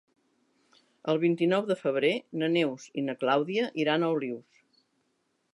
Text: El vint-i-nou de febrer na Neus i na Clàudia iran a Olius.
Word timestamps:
El 1.13 1.19
vint-i-nou 1.23 1.67
de 1.67 1.77
febrer 1.83 2.11
na 2.45 2.51
Neus 2.55 2.89
i 3.03 3.07
na 3.11 3.17
Clàudia 3.25 3.69
iran 3.85 4.07
a 4.09 4.13
Olius. 4.19 4.67